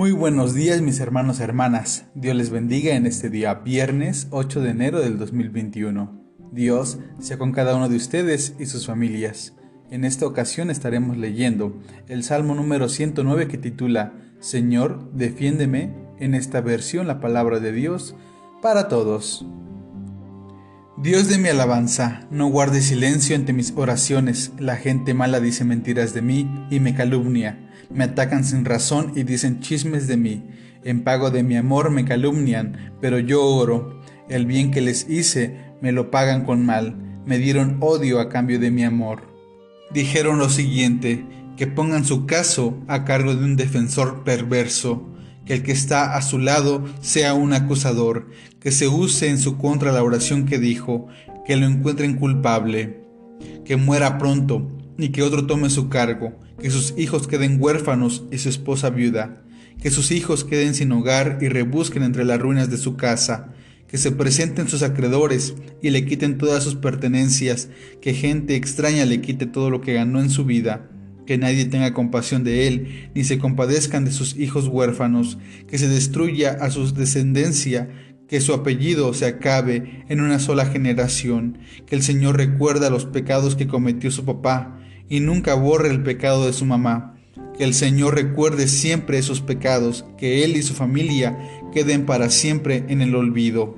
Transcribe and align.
Muy 0.00 0.12
buenos 0.12 0.54
días 0.54 0.80
mis 0.80 0.98
hermanos 0.98 1.40
y 1.40 1.42
hermanas. 1.42 2.06
Dios 2.14 2.34
les 2.34 2.48
bendiga 2.48 2.94
en 2.94 3.04
este 3.04 3.28
día 3.28 3.52
viernes 3.52 4.28
8 4.30 4.62
de 4.62 4.70
enero 4.70 4.98
del 4.98 5.18
2021. 5.18 6.24
Dios 6.52 7.00
sea 7.18 7.36
con 7.36 7.52
cada 7.52 7.76
uno 7.76 7.90
de 7.90 7.96
ustedes 7.96 8.54
y 8.58 8.64
sus 8.64 8.86
familias. 8.86 9.58
En 9.90 10.06
esta 10.06 10.26
ocasión 10.26 10.70
estaremos 10.70 11.18
leyendo 11.18 11.78
el 12.08 12.24
Salmo 12.24 12.54
número 12.54 12.88
109 12.88 13.46
que 13.46 13.58
titula 13.58 14.14
Señor, 14.38 15.12
defiéndeme, 15.12 15.94
en 16.18 16.34
esta 16.34 16.62
versión 16.62 17.06
la 17.06 17.20
palabra 17.20 17.60
de 17.60 17.72
Dios 17.72 18.16
para 18.62 18.88
todos. 18.88 19.46
Dios 21.02 21.28
de 21.28 21.38
mi 21.38 21.48
alabanza, 21.48 22.26
no 22.30 22.48
guarde 22.48 22.82
silencio 22.82 23.34
ante 23.34 23.54
mis 23.54 23.72
oraciones. 23.74 24.52
La 24.58 24.76
gente 24.76 25.14
mala 25.14 25.40
dice 25.40 25.64
mentiras 25.64 26.12
de 26.12 26.20
mí 26.20 26.66
y 26.70 26.78
me 26.78 26.94
calumnia. 26.94 27.70
Me 27.88 28.04
atacan 28.04 28.44
sin 28.44 28.66
razón 28.66 29.14
y 29.16 29.22
dicen 29.22 29.60
chismes 29.60 30.06
de 30.08 30.18
mí. 30.18 30.44
En 30.84 31.02
pago 31.02 31.30
de 31.30 31.42
mi 31.42 31.56
amor 31.56 31.90
me 31.90 32.04
calumnian, 32.04 32.92
pero 33.00 33.18
yo 33.18 33.42
oro. 33.42 34.02
El 34.28 34.44
bien 34.44 34.70
que 34.70 34.82
les 34.82 35.08
hice 35.08 35.56
me 35.80 35.90
lo 35.90 36.10
pagan 36.10 36.44
con 36.44 36.66
mal. 36.66 36.96
Me 37.24 37.38
dieron 37.38 37.78
odio 37.80 38.20
a 38.20 38.28
cambio 38.28 38.58
de 38.58 38.70
mi 38.70 38.84
amor. 38.84 39.22
Dijeron 39.94 40.38
lo 40.38 40.50
siguiente, 40.50 41.24
que 41.56 41.66
pongan 41.66 42.04
su 42.04 42.26
caso 42.26 42.78
a 42.88 43.06
cargo 43.06 43.34
de 43.34 43.42
un 43.42 43.56
defensor 43.56 44.22
perverso, 44.22 45.08
que 45.44 45.54
el 45.54 45.62
que 45.62 45.72
está 45.72 46.16
a 46.16 46.22
su 46.22 46.38
lado 46.38 46.84
sea 47.00 47.34
un 47.34 47.52
acusador, 47.52 48.28
que 48.60 48.70
se 48.70 48.88
use 48.88 49.28
en 49.28 49.38
su 49.38 49.56
contra 49.58 49.92
la 49.92 50.02
oración 50.02 50.46
que 50.46 50.58
dijo, 50.58 51.08
que 51.46 51.56
lo 51.56 51.66
encuentren 51.66 52.16
culpable, 52.16 53.00
que 53.64 53.76
muera 53.76 54.18
pronto, 54.18 54.70
ni 54.96 55.08
que 55.10 55.22
otro 55.22 55.46
tome 55.46 55.70
su 55.70 55.88
cargo, 55.88 56.38
que 56.60 56.70
sus 56.70 56.94
hijos 56.98 57.26
queden 57.26 57.56
huérfanos 57.60 58.24
y 58.30 58.38
su 58.38 58.48
esposa 58.48 58.90
viuda, 58.90 59.42
que 59.80 59.90
sus 59.90 60.10
hijos 60.10 60.44
queden 60.44 60.74
sin 60.74 60.92
hogar 60.92 61.38
y 61.40 61.48
rebusquen 61.48 62.02
entre 62.02 62.24
las 62.24 62.38
ruinas 62.38 62.70
de 62.70 62.76
su 62.76 62.96
casa, 62.96 63.54
que 63.88 63.98
se 63.98 64.12
presenten 64.12 64.68
sus 64.68 64.82
acreedores 64.82 65.54
y 65.82 65.90
le 65.90 66.04
quiten 66.04 66.38
todas 66.38 66.62
sus 66.62 66.76
pertenencias, 66.76 67.70
que 68.00 68.14
gente 68.14 68.54
extraña 68.54 69.04
le 69.06 69.20
quite 69.20 69.46
todo 69.46 69.70
lo 69.70 69.80
que 69.80 69.94
ganó 69.94 70.20
en 70.20 70.30
su 70.30 70.44
vida, 70.44 70.88
que 71.30 71.38
nadie 71.38 71.64
tenga 71.64 71.94
compasión 71.94 72.42
de 72.42 72.66
él, 72.66 73.08
ni 73.14 73.22
se 73.22 73.38
compadezcan 73.38 74.04
de 74.04 74.10
sus 74.10 74.36
hijos 74.36 74.66
huérfanos, 74.66 75.38
que 75.68 75.78
se 75.78 75.86
destruya 75.86 76.58
a 76.60 76.70
su 76.70 76.92
descendencia, 76.92 77.88
que 78.26 78.40
su 78.40 78.52
apellido 78.52 79.14
se 79.14 79.26
acabe 79.26 80.04
en 80.08 80.22
una 80.22 80.40
sola 80.40 80.66
generación, 80.66 81.58
que 81.86 81.94
el 81.94 82.02
Señor 82.02 82.36
recuerda 82.36 82.90
los 82.90 83.04
pecados 83.04 83.54
que 83.54 83.68
cometió 83.68 84.10
su 84.10 84.24
papá, 84.24 84.76
y 85.08 85.20
nunca 85.20 85.54
borre 85.54 85.90
el 85.90 86.02
pecado 86.02 86.46
de 86.46 86.52
su 86.52 86.64
mamá. 86.64 87.14
Que 87.56 87.62
el 87.62 87.74
Señor 87.74 88.16
recuerde 88.16 88.66
siempre 88.66 89.16
esos 89.16 89.40
pecados, 89.40 90.04
que 90.18 90.42
Él 90.42 90.56
y 90.56 90.62
su 90.64 90.74
familia 90.74 91.38
queden 91.72 92.06
para 92.06 92.28
siempre 92.28 92.86
en 92.88 93.02
el 93.02 93.14
olvido. 93.14 93.76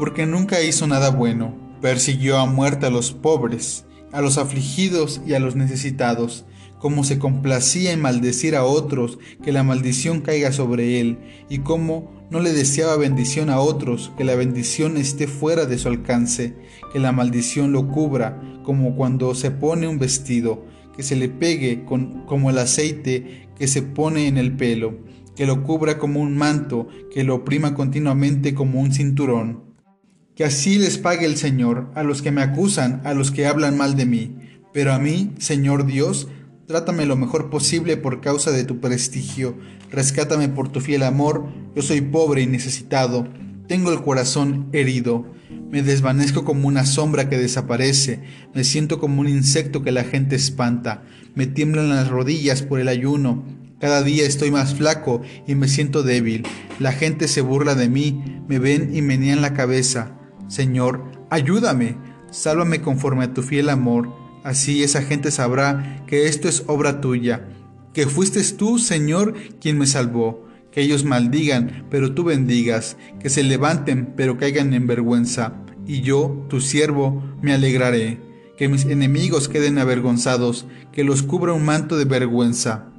Porque 0.00 0.26
nunca 0.26 0.60
hizo 0.64 0.88
nada 0.88 1.10
bueno, 1.10 1.54
persiguió 1.80 2.38
a 2.38 2.46
muerte 2.46 2.86
a 2.86 2.90
los 2.90 3.12
pobres, 3.12 3.86
a 4.14 4.20
los 4.20 4.38
afligidos 4.38 5.20
y 5.26 5.34
a 5.34 5.40
los 5.40 5.56
necesitados, 5.56 6.46
como 6.78 7.02
se 7.02 7.18
complacía 7.18 7.92
en 7.92 8.00
maldecir 8.00 8.54
a 8.54 8.64
otros, 8.64 9.18
que 9.42 9.50
la 9.50 9.64
maldición 9.64 10.20
caiga 10.20 10.52
sobre 10.52 11.00
él, 11.00 11.18
y 11.48 11.58
como 11.58 12.12
no 12.30 12.38
le 12.38 12.52
deseaba 12.52 12.96
bendición 12.96 13.50
a 13.50 13.58
otros, 13.58 14.12
que 14.16 14.22
la 14.22 14.36
bendición 14.36 14.96
esté 14.96 15.26
fuera 15.26 15.66
de 15.66 15.78
su 15.78 15.88
alcance, 15.88 16.54
que 16.92 17.00
la 17.00 17.10
maldición 17.10 17.72
lo 17.72 17.88
cubra, 17.88 18.40
como 18.62 18.94
cuando 18.94 19.34
se 19.34 19.50
pone 19.50 19.88
un 19.88 19.98
vestido, 19.98 20.64
que 20.96 21.02
se 21.02 21.16
le 21.16 21.28
pegue 21.28 21.84
con, 21.84 22.24
como 22.24 22.50
el 22.50 22.58
aceite 22.58 23.48
que 23.58 23.66
se 23.66 23.82
pone 23.82 24.28
en 24.28 24.38
el 24.38 24.56
pelo, 24.56 24.98
que 25.34 25.46
lo 25.46 25.64
cubra 25.64 25.98
como 25.98 26.20
un 26.20 26.36
manto, 26.36 26.86
que 27.12 27.24
lo 27.24 27.34
oprima 27.34 27.74
continuamente 27.74 28.54
como 28.54 28.80
un 28.80 28.92
cinturón. 28.92 29.73
Que 30.34 30.44
así 30.44 30.78
les 30.78 30.98
pague 30.98 31.26
el 31.26 31.36
Señor 31.36 31.90
a 31.94 32.02
los 32.02 32.22
que 32.22 32.32
me 32.32 32.42
acusan, 32.42 33.00
a 33.04 33.14
los 33.14 33.30
que 33.30 33.46
hablan 33.46 33.76
mal 33.76 33.96
de 33.96 34.06
mí. 34.06 34.36
Pero 34.72 34.92
a 34.92 34.98
mí, 34.98 35.32
Señor 35.38 35.86
Dios, 35.86 36.28
Trátame 36.66 37.04
lo 37.04 37.16
mejor 37.16 37.50
posible 37.50 37.98
por 37.98 38.22
causa 38.22 38.50
de 38.50 38.64
tu 38.64 38.80
prestigio. 38.80 39.54
Rescátame 39.90 40.48
por 40.48 40.70
tu 40.70 40.80
fiel 40.80 41.02
amor. 41.02 41.46
Yo 41.76 41.82
soy 41.82 42.00
pobre 42.00 42.40
y 42.40 42.46
necesitado. 42.46 43.28
Tengo 43.68 43.92
el 43.92 44.00
corazón 44.00 44.70
herido. 44.72 45.26
Me 45.70 45.82
desvanezco 45.82 46.44
como 46.44 46.66
una 46.66 46.86
sombra 46.86 47.28
que 47.28 47.36
desaparece. 47.36 48.20
Me 48.54 48.64
siento 48.64 48.98
como 48.98 49.20
un 49.20 49.28
insecto 49.28 49.82
que 49.82 49.92
la 49.92 50.04
gente 50.04 50.36
espanta. 50.36 51.02
Me 51.34 51.46
tiemblan 51.46 51.90
las 51.90 52.08
rodillas 52.08 52.62
por 52.62 52.80
el 52.80 52.88
ayuno. 52.88 53.44
Cada 53.78 54.02
día 54.02 54.24
estoy 54.24 54.50
más 54.50 54.74
flaco 54.74 55.20
y 55.46 55.56
me 55.56 55.68
siento 55.68 56.02
débil. 56.02 56.46
La 56.78 56.92
gente 56.92 57.28
se 57.28 57.42
burla 57.42 57.74
de 57.74 57.90
mí, 57.90 58.42
me 58.48 58.58
ven 58.58 58.96
y 58.96 59.02
menean 59.02 59.42
la 59.42 59.52
cabeza. 59.52 60.16
Señor, 60.48 61.04
ayúdame. 61.30 61.96
Sálvame 62.30 62.80
conforme 62.80 63.24
a 63.24 63.32
tu 63.32 63.42
fiel 63.42 63.68
amor 63.68 64.24
Así 64.44 64.82
esa 64.82 65.00
gente 65.00 65.30
sabrá 65.30 66.04
que 66.06 66.28
esto 66.28 66.48
es 66.48 66.64
obra 66.66 67.00
tuya, 67.00 67.48
que 67.94 68.06
fuiste 68.06 68.42
tú, 68.52 68.78
Señor, 68.78 69.34
quien 69.58 69.78
me 69.78 69.86
salvó. 69.86 70.44
Que 70.70 70.82
ellos 70.82 71.04
maldigan, 71.04 71.86
pero 71.88 72.14
tú 72.14 72.24
bendigas, 72.24 72.98
que 73.20 73.30
se 73.30 73.42
levanten, 73.42 74.12
pero 74.16 74.36
caigan 74.36 74.74
en 74.74 74.86
vergüenza. 74.86 75.54
Y 75.86 76.02
yo, 76.02 76.44
tu 76.50 76.60
siervo, 76.60 77.22
me 77.40 77.54
alegraré. 77.54 78.20
Que 78.58 78.68
mis 78.68 78.84
enemigos 78.84 79.48
queden 79.48 79.78
avergonzados, 79.78 80.66
que 80.92 81.04
los 81.04 81.22
cubra 81.22 81.54
un 81.54 81.64
manto 81.64 81.96
de 81.96 82.04
vergüenza. 82.04 82.92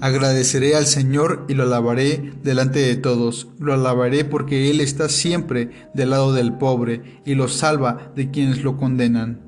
Agradeceré 0.00 0.74
al 0.74 0.86
Señor 0.86 1.46
y 1.48 1.54
lo 1.54 1.62
alabaré 1.62 2.32
delante 2.42 2.80
de 2.80 2.96
todos. 2.96 3.48
Lo 3.58 3.72
alabaré 3.74 4.24
porque 4.24 4.70
Él 4.70 4.80
está 4.80 5.08
siempre 5.08 5.70
del 5.94 6.10
lado 6.10 6.32
del 6.32 6.54
pobre 6.54 7.20
y 7.24 7.34
lo 7.34 7.48
salva 7.48 8.12
de 8.14 8.30
quienes 8.30 8.62
lo 8.62 8.76
condenan. 8.76 9.40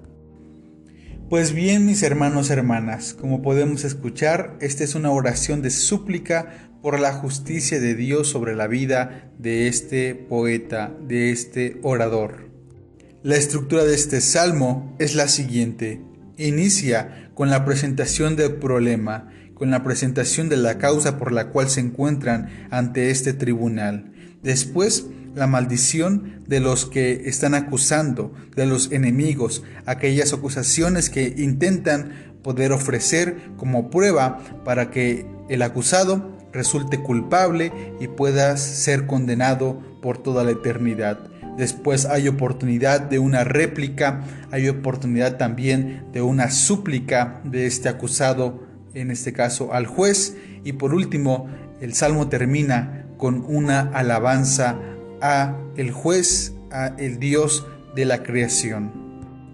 Pues 1.29 1.53
bien, 1.53 1.87
mis 1.87 2.05
hermanos 2.05 2.51
hermanas, 2.51 3.13
como 3.13 3.43
podemos 3.43 3.83
escuchar, 3.83 4.57
esta 4.61 4.85
es 4.85 4.95
una 4.95 5.11
oración 5.11 5.61
de 5.61 5.71
súplica 5.71 6.71
por 6.83 7.01
la 7.01 7.13
justicia 7.13 7.81
de 7.81 7.97
Dios 7.97 8.29
sobre 8.29 8.55
la 8.55 8.69
vida 8.69 9.33
de 9.37 9.67
este 9.67 10.15
poeta, 10.15 10.95
de 11.09 11.33
este 11.33 11.81
orador. 11.83 12.49
La 13.25 13.35
estructura 13.35 13.83
de 13.83 13.97
este 13.97 14.21
salmo 14.21 14.95
es 15.01 15.17
la 15.17 15.27
siguiente. 15.27 16.01
Inicia 16.39 17.33
con 17.35 17.51
la 17.51 17.65
presentación 17.65 18.37
del 18.37 18.55
problema, 18.55 19.29
con 19.57 19.71
la 19.71 19.83
presentación 19.83 20.49
de 20.49 20.57
la 20.57 20.79
causa 20.79 21.19
por 21.19 21.33
la 21.33 21.49
cual 21.49 21.69
se 21.69 21.81
encuentran 21.81 22.49
ante 22.71 23.11
este 23.11 23.33
tribunal. 23.33 24.13
Después 24.43 25.07
la 25.35 25.47
maldición 25.47 26.43
de 26.47 26.61
los 26.61 26.87
que 26.87 27.29
están 27.29 27.55
acusando, 27.55 28.33
de 28.55 28.67
los 28.67 28.93
enemigos, 28.93 29.63
aquellas 29.85 30.33
acusaciones 30.33 31.11
que 31.11 31.35
intentan 31.37 32.37
poder 32.43 32.73
ofrecer 32.73 33.37
como 33.57 33.91
prueba 33.91 34.39
para 34.65 34.91
que 34.91 35.27
el 35.49 35.63
acusado 35.63 36.37
resulte 36.53 37.03
culpable 37.03 37.73
y 38.01 38.09
pueda 38.09 38.57
ser 38.57 39.07
condenado 39.07 39.83
por 40.01 40.19
toda 40.19 40.45
la 40.45 40.53
eternidad. 40.53 41.19
Después 41.57 42.05
hay 42.05 42.29
oportunidad 42.29 43.01
de 43.01 43.19
una 43.19 43.43
réplica, 43.45 44.23
hay 44.51 44.69
oportunidad 44.69 45.39
también 45.39 46.05
de 46.13 46.21
una 46.23 46.51
súplica 46.51 47.41
de 47.45 47.67
este 47.67 47.89
acusado, 47.89 48.66
en 48.97 49.11
este 49.11 49.33
caso 49.33 49.73
al 49.73 49.87
juez. 49.87 50.37
Y 50.65 50.73
por 50.73 50.95
último, 50.95 51.49
el 51.81 51.95
salmo 51.95 52.29
termina 52.29 53.07
con 53.19 53.45
una 53.47 53.81
alabanza 53.81 54.79
a 55.21 55.57
el 55.77 55.93
juez, 55.93 56.55
a 56.73 56.89
el 56.99 57.19
Dios 57.19 57.67
de 57.95 58.05
la 58.05 58.23
creación. 58.23 59.07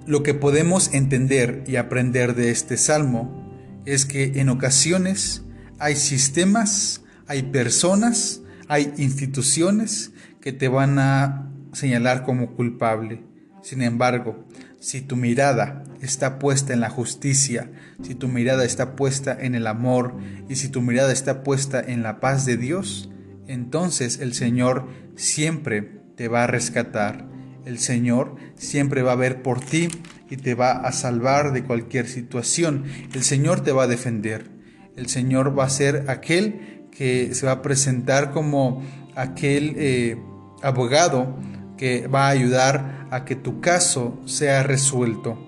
Lo 0.06 0.22
que 0.22 0.34
podemos 0.34 0.92
entender 0.94 1.64
y 1.66 1.76
aprender 1.76 2.34
de 2.34 2.50
este 2.50 2.76
salmo 2.76 3.42
es 3.84 4.06
que 4.06 4.40
en 4.40 4.48
ocasiones 4.48 5.42
hay 5.78 5.96
sistemas, 5.96 7.02
hay 7.26 7.42
personas, 7.42 8.42
hay 8.68 8.92
instituciones 8.96 10.12
que 10.40 10.52
te 10.52 10.68
van 10.68 10.98
a 10.98 11.50
señalar 11.72 12.24
como 12.24 12.54
culpable. 12.54 13.22
Sin 13.62 13.82
embargo, 13.82 14.44
si 14.82 15.00
tu 15.00 15.14
mirada 15.14 15.84
está 16.00 16.40
puesta 16.40 16.72
en 16.72 16.80
la 16.80 16.90
justicia, 16.90 17.70
si 18.02 18.16
tu 18.16 18.26
mirada 18.26 18.64
está 18.64 18.96
puesta 18.96 19.36
en 19.40 19.54
el 19.54 19.68
amor 19.68 20.16
y 20.48 20.56
si 20.56 20.68
tu 20.68 20.82
mirada 20.82 21.12
está 21.12 21.44
puesta 21.44 21.80
en 21.80 22.02
la 22.02 22.18
paz 22.18 22.46
de 22.46 22.56
Dios, 22.56 23.08
entonces 23.46 24.18
el 24.18 24.34
Señor 24.34 24.88
siempre 25.14 25.82
te 26.16 26.26
va 26.26 26.42
a 26.42 26.46
rescatar. 26.48 27.28
El 27.64 27.78
Señor 27.78 28.34
siempre 28.56 29.02
va 29.02 29.12
a 29.12 29.16
ver 29.16 29.40
por 29.40 29.60
ti 29.60 29.86
y 30.28 30.36
te 30.36 30.56
va 30.56 30.72
a 30.72 30.90
salvar 30.90 31.52
de 31.52 31.62
cualquier 31.62 32.08
situación. 32.08 32.82
El 33.14 33.22
Señor 33.22 33.60
te 33.60 33.70
va 33.70 33.84
a 33.84 33.86
defender. 33.86 34.50
El 34.96 35.08
Señor 35.08 35.56
va 35.56 35.66
a 35.66 35.70
ser 35.70 36.06
aquel 36.08 36.88
que 36.90 37.36
se 37.36 37.46
va 37.46 37.52
a 37.52 37.62
presentar 37.62 38.32
como 38.32 38.82
aquel 39.14 39.74
eh, 39.76 40.18
abogado 40.60 41.38
que 41.76 42.08
va 42.08 42.26
a 42.26 42.30
ayudar 42.30 43.01
a 43.12 43.26
que 43.26 43.36
tu 43.36 43.60
caso 43.60 44.18
sea 44.24 44.62
resuelto. 44.62 45.38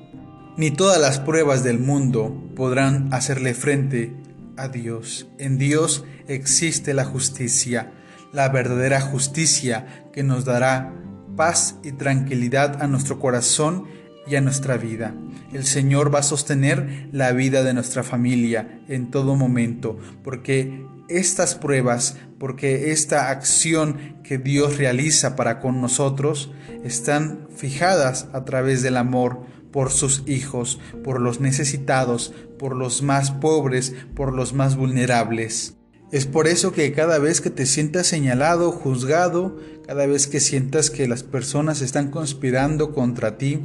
Ni 0.59 0.71
todas 0.71 1.01
las 1.01 1.19
pruebas 1.19 1.65
del 1.65 1.79
mundo 1.79 2.51
podrán 2.55 3.13
hacerle 3.13 3.55
frente 3.55 4.15
a 4.59 4.69
Dios. 4.69 5.27
En 5.39 5.57
Dios 5.57 6.05
existe 6.29 6.93
la 6.93 7.07
justicia, 7.07 7.91
la 8.35 8.51
verdadera 8.51 9.01
justicia 9.01 10.05
que 10.13 10.23
nos 10.23 10.45
dará 10.45 10.93
paz 11.37 11.77
y 11.83 11.93
tranquilidad 11.93 12.83
a 12.83 12.87
nuestro 12.87 13.19
corazón 13.19 13.85
y 14.27 14.37
a 14.37 14.43
nuestra 14.43 14.77
vida. 14.77 15.15
El 15.55 15.65
Señor 15.65 16.15
va 16.15 16.19
a 16.19 16.23
sostener 16.23 17.09
la 17.13 17.33
vida 17.33 17.63
de 17.63 17.73
nuestra 17.73 18.03
familia 18.03 18.79
en 18.89 19.11
todo 19.11 19.37
momento, 19.37 19.99
porque 20.23 20.85
estas 21.09 21.55
pruebas, 21.55 22.19
porque 22.45 22.93
esta 22.93 23.31
acción 23.31 24.19
que 24.23 24.37
Dios 24.37 24.77
realiza 24.77 25.35
para 25.35 25.61
con 25.61 25.81
nosotros, 25.81 26.53
están 26.85 27.49
fijadas 27.57 28.27
a 28.35 28.45
través 28.45 28.83
del 28.83 28.99
amor 28.99 29.47
por 29.73 29.91
sus 29.91 30.25
hijos, 30.27 30.79
por 31.03 31.23
los 31.23 31.41
necesitados, 31.41 32.35
por 32.59 32.77
los 32.77 33.01
más 33.01 33.31
pobres, 33.31 33.95
por 34.15 34.35
los 34.35 34.53
más 34.53 34.77
vulnerables. 34.77 35.79
Es 36.13 36.27
por 36.27 36.47
eso 36.47 36.73
que 36.73 36.93
cada 36.93 37.19
vez 37.19 37.41
que 37.41 37.49
te 37.49 37.65
sientas 37.65 38.09
señalado, 38.09 38.73
juzgado, 38.73 39.57
cada 39.87 40.05
vez 40.05 40.27
que 40.27 40.39
sientas 40.39 40.91
que 40.91 41.09
las 41.09 41.23
personas 41.23 41.81
están 41.81 42.11
conspirando 42.11 42.93
contra 42.93 43.39
ti, 43.39 43.65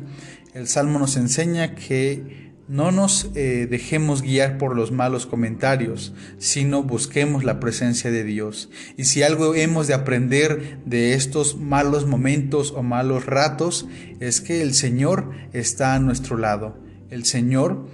el 0.54 0.70
Salmo 0.70 1.00
nos 1.00 1.18
enseña 1.18 1.76
que 1.76 2.49
no 2.69 2.92
nos 2.92 3.31
eh, 3.33 3.68
dejemos 3.69 4.21
guiar 4.21 4.60
por 4.60 4.75
los 4.75 4.92
malos 4.92 5.25
comentarios, 5.25 6.13
sino 6.38 6.83
busquemos 6.83 7.44
la 7.44 7.60
presencia 7.60 8.12
de 8.12 8.24
Dios. 8.24 8.69
Y 8.95 9.06
si 9.06 9.24
algo 9.24 9.56
hemos 9.56 9.88
de 9.88 9.95
aprender 9.95 10.77
de 10.86 11.16
estos 11.16 11.57
malos 11.57 12.06
momentos 12.06 12.71
o 12.71 12.83
malos 12.83 13.25
ratos, 13.25 13.88
es 14.19 14.39
que 14.39 14.62
el 14.62 14.75
Señor 14.75 15.31
está 15.51 15.95
a 15.95 16.00
nuestro 16.00 16.38
lado. 16.38 16.77
El 17.10 17.25
Señor 17.25 17.88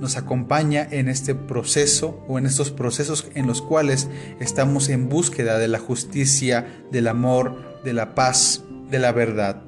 nos 0.00 0.16
acompaña 0.16 0.86
en 0.88 1.08
este 1.08 1.34
proceso 1.34 2.24
o 2.28 2.38
en 2.38 2.46
estos 2.46 2.70
procesos 2.70 3.26
en 3.34 3.48
los 3.48 3.60
cuales 3.60 4.08
estamos 4.38 4.90
en 4.90 5.08
búsqueda 5.08 5.58
de 5.58 5.66
la 5.66 5.80
justicia, 5.80 6.84
del 6.92 7.08
amor, 7.08 7.82
de 7.82 7.94
la 7.94 8.14
paz, 8.14 8.62
de 8.92 9.00
la 9.00 9.10
verdad. 9.10 9.60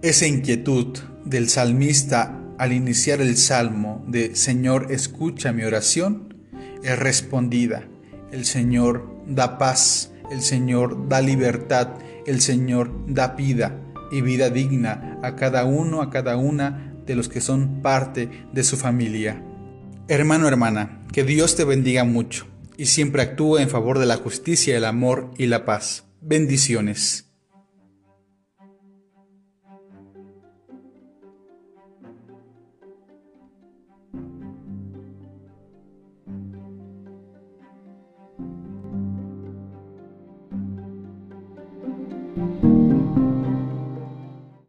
Esa 0.00 0.26
inquietud 0.26 0.96
del 1.26 1.50
salmista 1.50 2.40
al 2.58 2.72
iniciar 2.72 3.20
el 3.20 3.36
salmo 3.36 4.04
de 4.06 4.34
Señor 4.34 4.90
escucha 4.90 5.52
mi 5.52 5.64
oración 5.64 6.34
es 6.82 6.98
respondida. 6.98 7.88
El 8.32 8.44
Señor 8.44 9.24
da 9.26 9.58
paz, 9.58 10.12
el 10.30 10.40
Señor 10.40 11.08
da 11.08 11.20
libertad, 11.20 11.88
el 12.26 12.40
Señor 12.40 12.92
da 13.06 13.28
vida 13.28 13.80
y 14.10 14.20
vida 14.20 14.50
digna 14.50 15.18
a 15.22 15.36
cada 15.36 15.64
uno, 15.64 16.02
a 16.02 16.10
cada 16.10 16.36
una 16.36 16.94
de 17.06 17.14
los 17.14 17.28
que 17.28 17.40
son 17.40 17.82
parte 17.82 18.28
de 18.52 18.64
su 18.64 18.76
familia. 18.76 19.42
Hermano, 20.08 20.48
hermana, 20.48 21.04
que 21.12 21.24
Dios 21.24 21.56
te 21.56 21.64
bendiga 21.64 22.04
mucho 22.04 22.46
y 22.76 22.86
siempre 22.86 23.22
actúe 23.22 23.58
en 23.58 23.70
favor 23.70 23.98
de 23.98 24.06
la 24.06 24.16
justicia, 24.16 24.76
el 24.76 24.84
amor 24.84 25.30
y 25.36 25.46
la 25.46 25.64
paz. 25.64 26.04
Bendiciones. 26.20 27.25